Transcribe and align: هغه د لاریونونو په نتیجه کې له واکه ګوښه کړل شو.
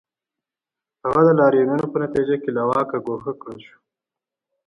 هغه 1.03 1.21
د 1.25 1.29
لاریونونو 1.39 1.85
په 1.91 1.97
نتیجه 2.03 2.35
کې 2.41 2.49
له 2.57 2.61
واکه 2.69 2.97
ګوښه 3.05 3.33
کړل 3.41 3.59
شو. 3.67 3.77